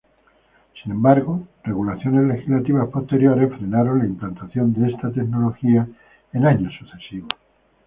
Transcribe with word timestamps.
Sin 0.81 0.93
embargo, 0.93 1.47
regulaciones 1.63 2.23
legislativas 2.25 2.89
posteriores 2.89 3.49
frenaron 3.55 3.99
la 3.99 4.07
implantación 4.07 4.73
de 4.73 4.89
esta 4.89 5.11
tecnología 5.13 5.87
en 6.33 6.43
años 6.47 6.73
sucesivos. 6.73 7.29